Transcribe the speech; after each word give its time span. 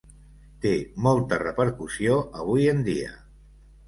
Té 0.61 0.69
molta 1.07 1.37
repercussió 1.43 2.15
avui 2.45 2.65
en 2.73 2.81
dia. 2.89 3.13